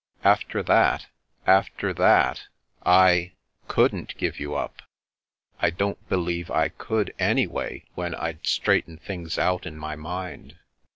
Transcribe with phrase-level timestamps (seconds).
[0.23, 1.05] After that—
[1.45, 2.45] after that—
[3.03, 3.33] ^I—
[3.67, 4.81] couldn't give you up.
[5.61, 10.55] I don't believe I could, an)rway, when I'd straightened things out in my mind.